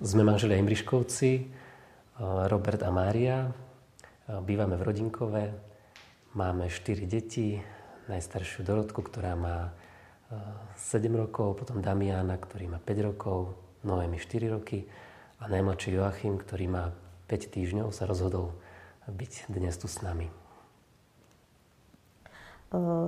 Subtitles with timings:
[0.00, 1.44] Sme manželia Imriškovci,
[2.48, 3.52] Robert a Mária.
[4.48, 5.44] Bývame v Rodinkove,
[6.32, 7.60] máme 4 deti,
[8.08, 9.76] najstaršiu Dorotku, ktorá má
[10.80, 13.52] 7 rokov, potom Damiana, ktorý má 5 rokov,
[13.84, 14.88] Noemi 4 roky
[15.36, 16.96] a najmladší Joachim, ktorý má
[17.28, 18.56] 5 týždňov, sa rozhodol
[19.04, 20.32] byť dnes tu s nami.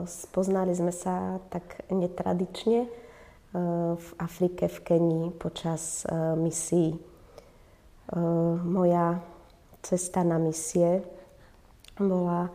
[0.05, 2.85] Spoznali sme sa tak netradične
[3.97, 6.09] v Afrike, v Kenii počas
[6.41, 6.97] misií.
[8.65, 9.21] Moja
[9.85, 11.05] cesta na misie
[12.01, 12.49] bola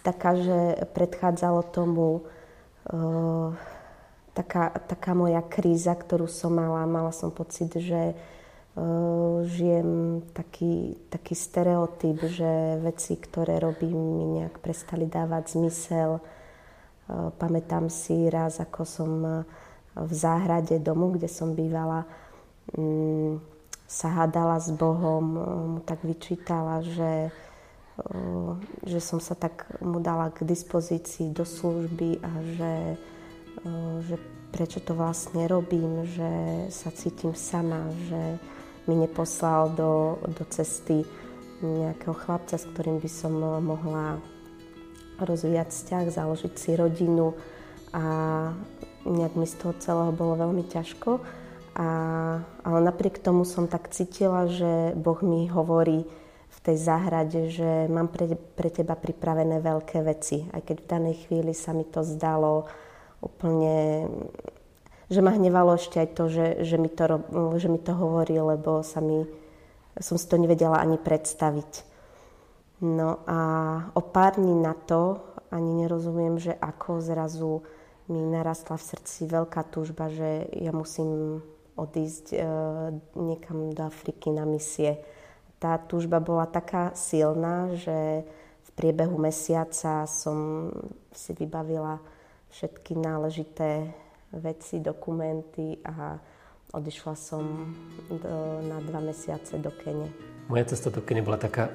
[0.00, 2.24] taká, že predchádzalo tomu
[4.32, 6.88] taká, taká moja kríza, ktorú som mala.
[6.88, 8.16] Mala som pocit, že
[9.52, 16.24] žijem taký, taký stereotyp, že veci, ktoré robím, mi nejak prestali dávať zmysel
[17.08, 19.36] Eh, pamätám si raz, ako som eh,
[20.04, 22.06] v záhrade domu, kde som bývala,
[22.76, 23.40] mm,
[23.88, 25.24] sa hádala s Bohom,
[25.76, 27.32] mu tak vyčítala, že,
[28.84, 32.74] že som sa tak mu dala k dispozícii do služby a že,
[34.04, 34.16] že
[34.52, 36.32] prečo to vlastne robím, že
[36.68, 38.36] sa cítim sama, že
[38.84, 41.04] mi neposlal do, do cesty
[41.64, 43.32] nejakého chlapca, s ktorým by som
[43.64, 44.20] mohla
[45.18, 47.34] rozvíjať vzťah, založiť si rodinu
[47.90, 48.04] a
[49.06, 51.22] nejak mi z toho celého bolo veľmi ťažko.
[51.78, 51.88] A,
[52.42, 56.02] ale napriek tomu som tak cítila, že Boh mi hovorí
[56.48, 60.48] v tej záhrade, že mám pre, pre teba pripravené veľké veci.
[60.50, 62.66] Aj keď v danej chvíli sa mi to zdalo
[63.22, 64.06] úplne
[65.08, 67.24] že ma hnevalo ešte aj to, že, že, mi, to,
[67.56, 69.24] že mi to hovorí, lebo sa mi,
[69.96, 71.88] som si to nevedela ani predstaviť.
[72.84, 73.40] No a
[73.96, 77.64] o pár dní na to, ani nerozumiem, že ako zrazu
[78.08, 81.40] mi narastla v srdci veľká túžba, že ja musím
[81.78, 82.38] odísť e,
[83.14, 84.98] niekam do Afriky na misie.
[85.62, 88.24] Tá túžba bola taká silná, že
[88.64, 90.70] v priebehu mesiaca som
[91.12, 92.00] si vybavila
[92.50, 93.92] všetky náležité
[94.32, 96.16] veci, dokumenty a
[96.72, 97.72] odišla som
[98.08, 100.08] do, na dva mesiace do Kene.
[100.48, 101.72] Moja cesta do Kene bola taká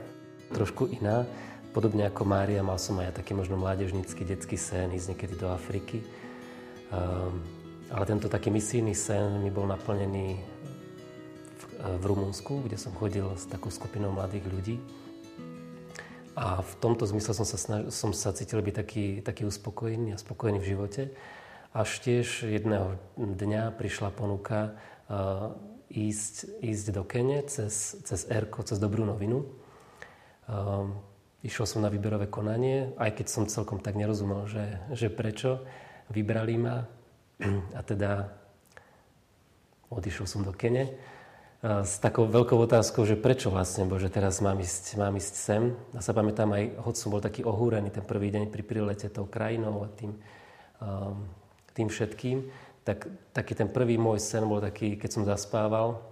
[0.54, 1.26] trošku iná.
[1.74, 6.06] Podobne ako Mária, mal som aj taký možno mládežnícky detský sen ísť niekedy do Afriky.
[6.94, 7.42] Um,
[7.90, 11.64] ale tento taký misijný sen mi bol naplnený v,
[11.98, 14.78] v Rumunsku, kde som chodil s takou skupinou mladých ľudí.
[16.38, 20.22] A v tomto zmysle som sa, snaž, som sa cítil byť taký, taký uspokojený a
[20.22, 21.10] spokojný v živote.
[21.74, 24.78] Až tiež jedného dňa prišla ponuka
[25.10, 25.58] uh,
[25.90, 29.50] ísť, ísť do Kene cez, cez Erko, cez Dobrú novinu.
[30.46, 31.13] Um,
[31.44, 35.64] išiel som na výberové konanie, aj keď som celkom tak nerozumel, že, že prečo.
[36.12, 36.84] Vybrali ma
[37.76, 38.28] a teda
[39.92, 41.14] odišiel som do Kene
[41.64, 45.64] s takou veľkou otázkou, že prečo vlastne, bože, teraz mám ísť, mám ísť sem.
[45.96, 49.32] A sa pamätám aj, hoď som bol taký ohúrený ten prvý deň pri prilete tou
[49.32, 50.12] krajinou a tým,
[50.84, 51.24] um,
[51.72, 52.52] tým všetkým,
[52.84, 56.04] tak taký ten prvý môj sen bol taký, keď som zaspával,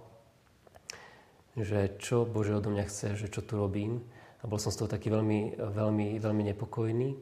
[1.52, 4.00] že čo Bože odo mňa chce, že čo tu robím.
[4.42, 7.14] A bol som z toho taký veľmi, veľmi, veľmi nepokojný.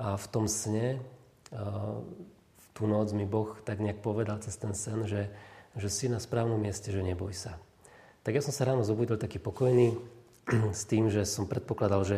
[0.00, 1.00] A v tom sne,
[1.50, 5.32] v tú noc mi Boh tak nejak povedal cez ten sen, že,
[5.76, 7.56] že si na správnom mieste, že neboj sa.
[8.20, 9.96] Tak ja som sa ráno zobudil taký pokojný
[10.76, 12.16] s tým, že som predpokladal, že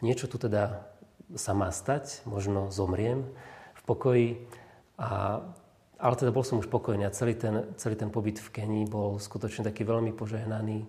[0.00, 0.88] niečo tu teda
[1.36, 3.28] sa má stať, možno zomriem
[3.76, 4.28] v pokoji.
[4.96, 5.40] A,
[6.00, 9.20] ale teda bol som už pokojný a celý ten, celý ten pobyt v Kenii bol
[9.20, 10.88] skutočne taký veľmi požehnaný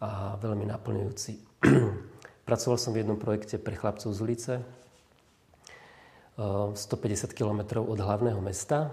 [0.00, 1.32] a veľmi naplňujúci.
[2.48, 4.52] Pracoval som v jednom projekte pre chlapcov z ulice,
[6.36, 8.92] 150 eh, km od hlavného mesta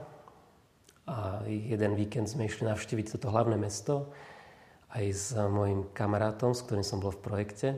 [1.04, 4.16] a jeden víkend sme išli navštíviť toto hlavné mesto
[4.96, 7.70] aj s mojim kamarátom, s ktorým som bol v projekte.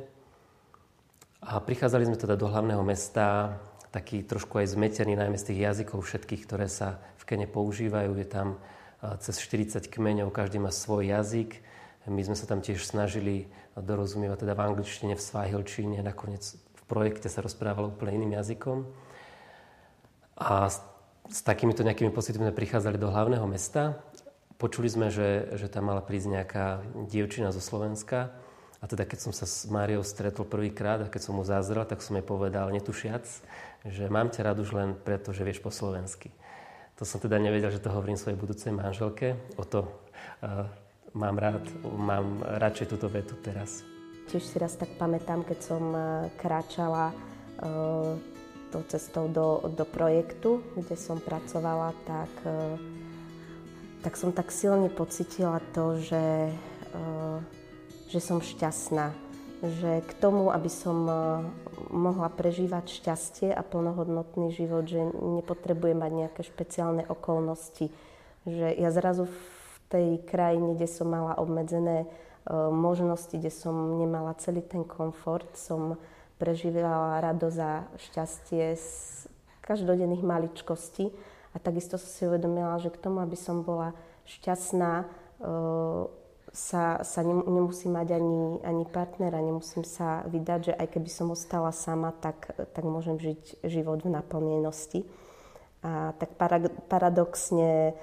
[1.42, 3.58] A prichádzali sme teda do hlavného mesta
[3.90, 8.14] taký trošku aj zmetený, najmä z tých jazykov všetkých, ktoré sa v Kene používajú.
[8.22, 8.62] Je tam
[9.02, 11.58] eh, cez 40 kmeňov, každý má svoj jazyk
[12.08, 17.28] my sme sa tam tiež snažili dorozumievať teda v angličtine, v svahilčine, nakoniec v projekte
[17.28, 18.86] sa rozprávalo úplne iným jazykom.
[20.38, 20.84] A s,
[21.32, 23.98] s takýmito nejakými pocitmi sme prichádzali do hlavného mesta.
[24.62, 26.66] Počuli sme, že, že tam mala prísť nejaká
[27.10, 28.32] dievčina zo Slovenska.
[28.80, 32.06] A teda keď som sa s Máriou stretol prvýkrát a keď som mu zazrel, tak
[32.06, 33.26] som jej povedal, netušiac,
[33.82, 36.30] že mám ťa rád už len preto, že vieš po slovensky.
[37.02, 39.36] To som teda nevedel, že to hovorím svojej budúcej manželke.
[39.58, 39.90] O to
[40.46, 40.70] uh,
[41.16, 43.88] mám rád, mám radšej túto vetu teraz.
[44.28, 48.18] Tiež si raz tak pamätám, keď som e, kráčala uh,
[48.74, 52.76] tou cestou do, do projektu, kde som pracovala, tak, uh,
[54.04, 56.52] tak som tak silne pocitila to, že,
[58.12, 59.14] že som šťastná.
[59.66, 61.10] Že k tomu, aby som
[61.90, 67.90] mohla prežívať šťastie a plnohodnotný život, že nepotrebujem mať nejaké špeciálne okolnosti.
[68.46, 69.26] Že ja zrazu
[69.96, 72.04] tej krajine, kde som mala obmedzené
[72.52, 75.96] možnosti, kde som nemala celý ten komfort, som
[76.36, 78.90] prežívala radosť a šťastie z
[79.64, 81.10] každodenných maličkostí.
[81.56, 83.96] A takisto som si uvedomila, že k tomu, aby som bola
[84.28, 85.08] šťastná,
[86.56, 91.72] sa, sa nemusím mať ani, ani partnera, nemusím sa vydať, že aj keby som ostala
[91.72, 95.08] sama, tak, tak môžem žiť život v naplnenosti.
[95.84, 96.36] A tak
[96.92, 97.96] paradoxne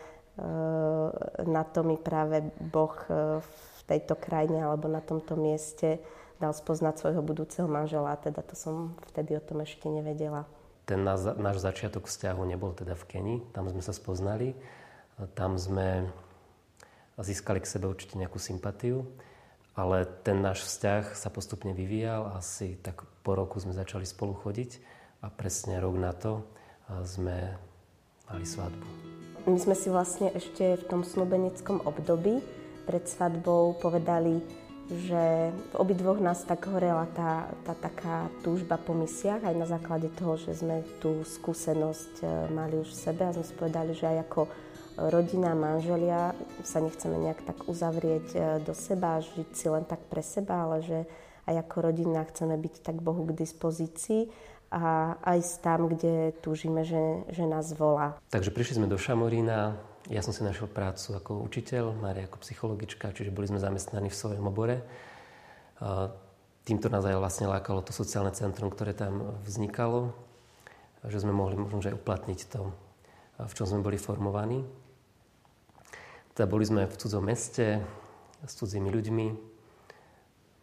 [1.46, 2.94] na to mi práve Boh
[3.42, 5.98] v tejto krajine alebo na tomto mieste
[6.42, 8.18] dal spoznať svojho budúceho manžela.
[8.18, 10.46] Teda to som vtedy o tom ešte nevedela.
[10.82, 14.58] Ten náš, začiatok vzťahu nebol teda v Keni, tam sme sa spoznali.
[15.38, 16.10] Tam sme
[17.14, 19.06] získali k sebe určite nejakú sympatiu,
[19.78, 22.34] ale ten náš vzťah sa postupne vyvíjal.
[22.34, 24.82] Asi tak po roku sme začali spolu chodiť
[25.22, 26.42] a presne rok na to
[27.06, 27.54] sme
[28.26, 29.11] mali svadbu.
[29.42, 32.38] My sme si vlastne ešte v tom slubeneckom období
[32.86, 34.38] pred svadbou povedali,
[34.86, 40.14] že v obidvoch nás tak horela tá, tá taká túžba po misiach, aj na základe
[40.14, 44.14] toho, že sme tú skúsenosť e, mali už v sebe a sme si povedali, že
[44.14, 44.42] aj ako
[45.10, 50.22] rodina, manželia sa nechceme nejak tak uzavrieť e, do seba žiť si len tak pre
[50.22, 50.98] seba, ale že
[51.50, 54.30] aj ako rodina chceme byť tak Bohu k dispozícii
[54.72, 58.16] a aj tam, kde túžime, že, že nás volá.
[58.32, 59.76] Takže prišli sme do Šamorína,
[60.08, 64.16] ja som si našiel prácu ako učiteľ, Mária ako psychologička, čiže boli sme zamestnaní v
[64.16, 64.80] svojom obore.
[66.64, 70.16] Týmto nás aj vlastne lákalo to sociálne centrum, ktoré tam vznikalo,
[71.04, 72.72] že sme mohli možno aj uplatniť to,
[73.44, 74.64] v čom sme boli formovaní.
[76.32, 77.84] Teda boli sme v cudzom meste
[78.40, 79.26] s cudzími ľuďmi.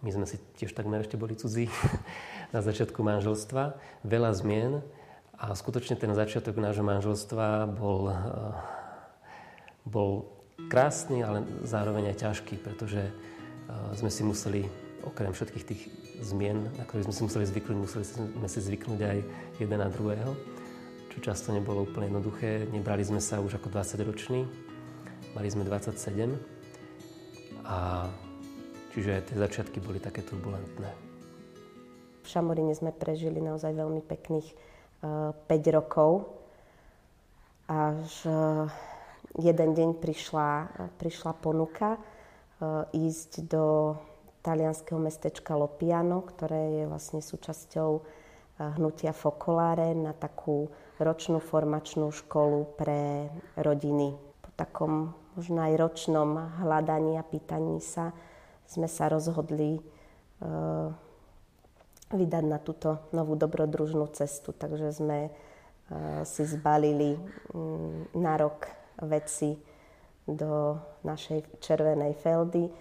[0.02, 1.68] My sme si tiež takmer ešte boli cudzí
[2.50, 3.78] na začiatku manželstva.
[4.06, 4.82] Veľa zmien
[5.40, 8.12] a skutočne ten začiatok nášho manželstva bol
[9.90, 10.30] bol
[10.70, 13.12] krásny, ale zároveň aj ťažký, pretože e,
[13.98, 14.62] sme si museli,
[15.02, 15.82] okrem všetkých tých
[16.22, 19.18] zmien, na ktorých sme si museli zvyknúť, museli sme si zvyknúť aj
[19.58, 20.36] jeden na druhého,
[21.10, 22.70] čo často nebolo úplne jednoduché.
[22.70, 24.46] Nebrali sme sa už ako 20-roční,
[25.34, 26.36] mali sme 27
[27.66, 28.10] a
[28.94, 31.09] čiže tie začiatky boli také turbulentné.
[32.22, 34.48] V Šamoríne sme prežili naozaj veľmi pekných
[35.04, 36.30] uh, e, 5 rokov.
[37.70, 38.70] Až uh,
[39.38, 40.50] jeden deň prišla,
[40.98, 42.00] prišla ponuka e,
[42.98, 43.96] ísť do
[44.42, 48.02] talianského mestečka Lopiano, ktoré je vlastne súčasťou e,
[48.80, 53.30] hnutia Focolare na takú ročnú formačnú školu pre
[53.60, 54.18] rodiny.
[54.42, 58.12] Po takom možno aj ročnom hľadaní a pýtaní sa
[58.70, 59.82] sme sa rozhodli
[60.46, 60.94] uh,
[62.10, 64.54] vydať na túto novú dobrodružnú cestu.
[64.54, 67.18] Takže sme uh, si zbalili
[67.54, 68.68] um, na rok
[69.02, 69.56] veci
[70.36, 72.70] do našej červenej feldy.
[72.70, 72.72] E,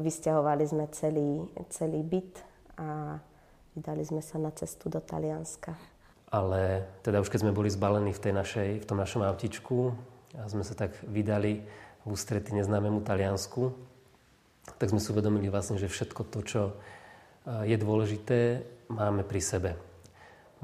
[0.00, 2.42] vysťahovali sme celý, celý byt
[2.80, 3.18] a
[3.78, 5.78] vydali sme sa na cestu do Talianska.
[6.34, 9.94] Ale teda už keď sme boli zbalení v, tej našej, v tom našom autičku
[10.34, 11.62] a sme sa tak vydali
[12.02, 13.70] v ústrety neznámemu Taliansku,
[14.80, 16.60] tak sme si uvedomili vlastne, že všetko to, čo
[17.44, 19.70] je dôležité, máme pri sebe.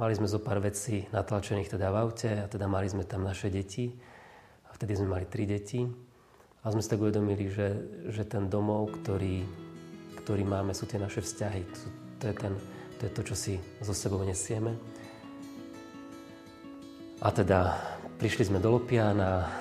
[0.00, 3.52] Mali sme zo pár vecí natlačených teda v aute a teda mali sme tam naše
[3.52, 3.92] deti
[4.80, 5.84] Vtedy sme mali tri deti
[6.64, 7.68] a sme si tak uvedomili, že,
[8.08, 9.44] že ten domov, ktorý,
[10.25, 11.62] ktorý máme, sú tie naše vzťahy.
[11.68, 11.80] To,
[12.16, 12.52] to, je ten,
[12.96, 14.72] to je to, čo si so sebou nesieme.
[17.20, 17.76] A teda
[18.16, 19.52] prišli sme do Lopiana,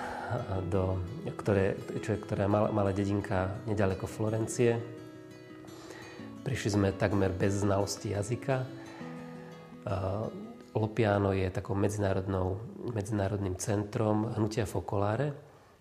[0.71, 1.03] do,
[1.35, 4.79] ktoré, čo ktorá je malá dedinka nedaleko Florencie.
[6.39, 8.63] Prišli sme takmer bez znalosti jazyka.
[10.73, 15.33] Lopiano je takou medzinárodným centrom hnutia Focolare,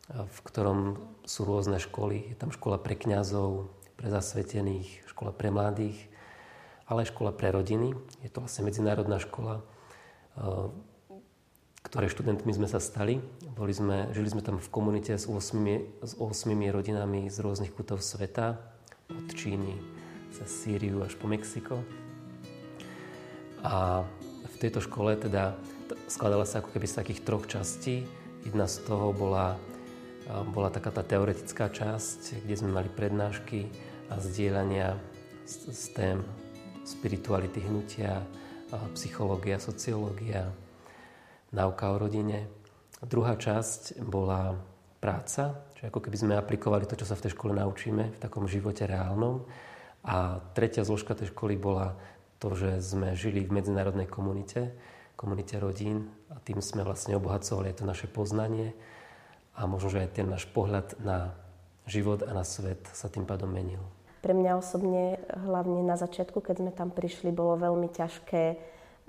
[0.09, 0.97] v ktorom
[1.29, 2.33] sú rôzne školy.
[2.33, 3.69] Je tam škola pre kňazov,
[4.01, 5.99] pre zasvetených, škola pre mladých,
[6.89, 7.93] ale aj škola pre rodiny.
[8.25, 9.61] Je to vlastne medzinárodná škola,
[11.85, 13.21] ktoré študentmi sme sa stali.
[13.53, 18.01] Boli sme, žili sme tam v komunite s 8, s 8 rodinami z rôznych kútov
[18.01, 18.57] sveta,
[19.09, 19.98] od Číny
[20.35, 21.81] cez Sýriu až po Mexiko.
[23.65, 24.07] A
[24.47, 25.59] v tejto škole teda
[26.07, 28.07] skladala sa ako keby z takých troch častí.
[28.47, 29.59] Jedna z toho bola,
[30.55, 33.67] bola taká tá teoretická časť, kde sme mali prednášky
[34.09, 34.97] a zdieľania
[35.45, 36.19] z, z tém
[36.87, 38.25] spirituality hnutia,
[38.97, 40.49] psychológia, sociológia,
[41.53, 42.49] náuka o rodine.
[43.05, 44.57] Druhá časť bola
[44.99, 48.49] práca, čiže ako keby sme aplikovali to, čo sa v tej škole naučíme v takom
[48.51, 49.47] živote reálnom.
[50.07, 51.99] A tretia zložka tej školy bola
[52.39, 54.71] to, že sme žili v medzinárodnej komunite,
[55.19, 58.73] komunite rodín a tým sme vlastne obohacovali to naše poznanie
[59.59, 61.35] a možno, že aj ten náš pohľad na
[61.91, 63.83] život a na svet sa tým pádom menil.
[64.23, 68.45] Pre mňa osobne, hlavne na začiatku, keď sme tam prišli, bolo veľmi ťažké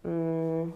[0.05, 0.73] um,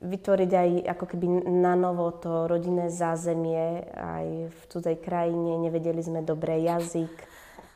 [0.00, 5.60] vytvoriť aj ako keby na novo to rodinné zázemie aj v cudzej krajine.
[5.60, 7.12] Nevedeli sme dobré jazyk.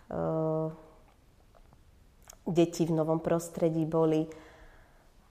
[0.09, 0.73] Uh,
[2.45, 4.29] deti v novom prostredí boli.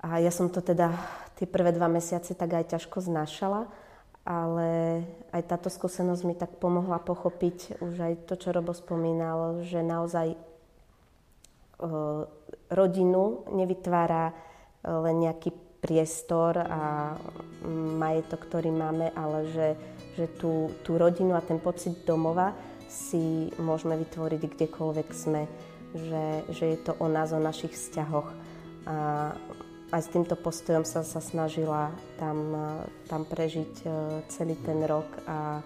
[0.04, 0.92] A ja som to teda
[1.40, 3.70] tie prvé dva mesiace tak aj ťažko znášala
[4.24, 5.04] ale
[5.36, 10.32] aj táto skúsenosť mi tak pomohla pochopiť už aj to, čo Robo spomínal, že naozaj
[10.32, 10.38] e,
[12.72, 14.34] rodinu nevytvára e,
[14.88, 15.52] len nejaký
[15.84, 17.12] priestor a
[18.00, 19.70] majetok, ktorý máme, ale že,
[20.16, 22.56] že tú, tú rodinu a ten pocit domova
[22.94, 25.50] si môžeme vytvoriť kdekoľvek sme,
[25.98, 28.30] že, že je to o nás, o našich vzťahoch.
[28.86, 28.96] A
[29.94, 32.54] aj s týmto postojom sa, sa snažila tam,
[33.06, 33.88] tam prežiť e,
[34.26, 35.62] celý ten rok a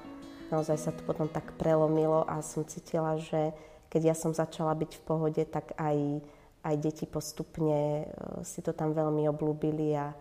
[0.51, 3.55] naozaj sa to potom tak prelomilo a som cítila, že
[3.88, 6.19] keď ja som začala byť v pohode, tak aj,
[6.67, 10.12] aj deti postupne e, si to tam veľmi oblúbili a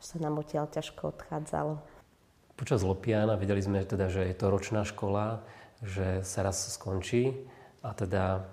[0.00, 1.76] sa nám odtiaľ ťažko odchádzalo.
[2.56, 5.44] Počas Lopiana videli sme teda, že je to ročná škola,
[5.80, 7.32] že sa raz skončí
[7.80, 8.44] a teda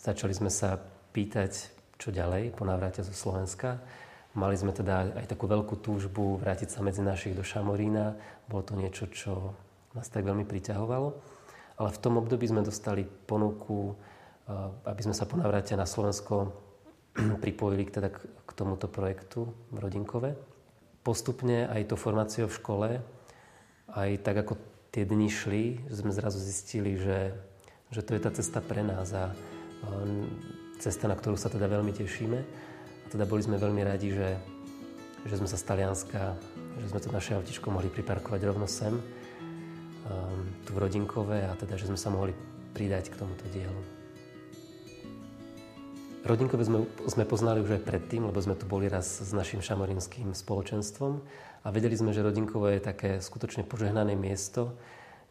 [0.00, 0.80] začali sme sa
[1.12, 1.52] pýtať,
[2.00, 3.78] čo ďalej po návrate zo Slovenska.
[4.32, 8.16] Mali sme teda aj takú veľkú túžbu vrátiť sa medzi našich do Šamorína.
[8.48, 9.52] Bolo to niečo, čo
[9.92, 11.08] nás tak veľmi priťahovalo.
[11.76, 16.48] Ale v tom období sme dostali ponuku, eh, aby sme sa po navrate na Slovensko
[17.44, 20.32] pripojili teda k tomuto projektu v Rodinkove.
[21.04, 22.88] Postupne aj to formáciou v škole,
[23.92, 27.32] aj tak ako tie dni šli, že sme zrazu zistili, že,
[27.88, 29.32] že to je tá cesta pre nás a
[30.78, 32.70] cesta, na ktorú sa teda veľmi tešíme
[33.12, 34.40] teda boli sme veľmi radi, že,
[35.28, 36.32] že sme sa z Talianska,
[36.80, 38.96] že sme to naše autičko mohli priparkovať rovno sem,
[40.64, 42.32] tu v Rodinkove a teda, že sme sa mohli
[42.72, 44.01] pridať k tomuto dielu.
[46.22, 50.30] Rodinkové sme, sme poznali už aj predtým, lebo sme tu boli raz s našim šamorinským
[50.32, 51.12] spoločenstvom
[51.62, 54.78] a vedeli sme, že Rodinkové je také skutočne požehnané miesto,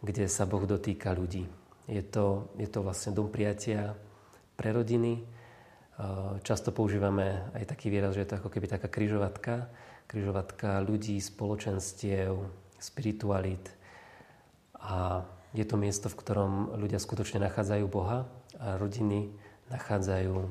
[0.04, 1.48] kde sa Boh dotýka ľudí.
[1.88, 3.96] Je to, je to vlastne dom prijatia
[4.60, 5.24] pre rodiny,
[6.42, 9.70] Často používame aj taký výraz, že je to ako keby taká kryžovatka,
[10.10, 12.42] kryžovatka ľudí, spoločenstiev,
[12.82, 13.70] spiritualit.
[14.82, 15.22] A
[15.54, 18.26] je to miesto, v ktorom ľudia skutočne nachádzajú Boha
[18.58, 19.30] a rodiny
[19.70, 20.50] nachádzajú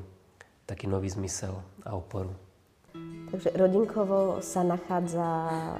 [0.65, 2.33] taký nový zmysel a oporu.
[3.31, 5.77] Takže Rodinkovo sa nachádza e,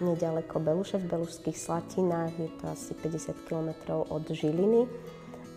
[0.00, 2.32] nedaleko Beluše, v Belušských Slatinách.
[2.40, 4.88] Je to asi 50 km od Žiliny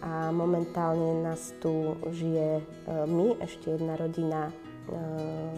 [0.02, 2.64] a momentálne nás tu žije e,
[3.06, 4.54] my, ešte jedna rodina e,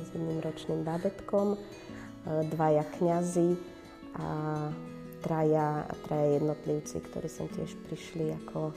[0.04, 1.58] s jedným ročným bábetkom, e,
[2.52, 3.56] dvaja kňazi
[4.20, 4.28] a
[5.24, 8.76] traja, traja jednotlivci, ktorí sem tiež prišli ako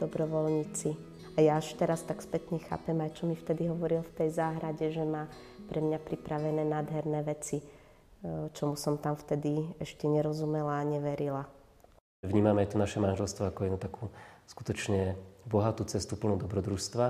[0.00, 1.11] dobrovoľníci.
[1.32, 4.92] A ja až teraz tak spätne chápem aj, čo mi vtedy hovoril v tej záhrade,
[4.92, 5.32] že má
[5.68, 7.64] pre mňa pripravené nádherné veci,
[8.52, 11.48] čomu som tam vtedy ešte nerozumela a neverila.
[12.22, 14.12] Vnímame to naše manželstvo ako jednu takú
[14.46, 15.16] skutočne
[15.48, 17.06] bohatú cestu plnú dobrodružstva.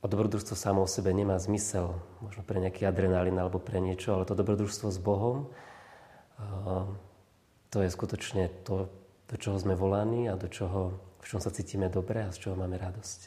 [0.00, 1.92] A dobrodružstvo samo o sebe nemá zmysel,
[2.24, 5.52] možno pre nejaký adrenalín alebo pre niečo, ale to dobrodružstvo s Bohom,
[7.68, 8.88] to je skutočne to,
[9.28, 12.56] do čoho sme volaní a do čoho, v čom sa cítime dobre a z čoho
[12.56, 13.20] máme radosť.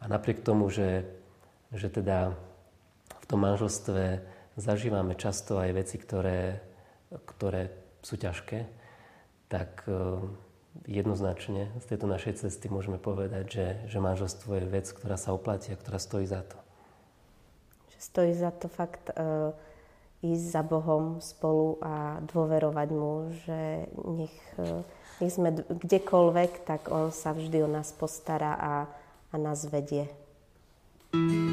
[0.00, 1.08] A napriek tomu, že,
[1.72, 2.36] že teda
[3.08, 4.20] v tom manželstve
[4.60, 6.60] zažívame často aj veci, ktoré,
[7.24, 7.72] ktoré
[8.04, 8.68] sú ťažké,
[9.48, 9.88] tak
[10.84, 15.72] jednoznačne z tejto našej cesty môžeme povedať, že, že manželstvo je vec, ktorá sa oplatí
[15.72, 16.58] a ktorá stojí za to.
[17.96, 19.56] Stojí za to fakt uh,
[20.24, 24.80] ísť za Bohom spolu a dôverovať mu, že nech, uh,
[25.20, 28.74] nech sme kdekoľvek, tak on sa vždy o nás postará a,
[29.32, 30.08] a nás vedie.
[31.12, 31.45] thank you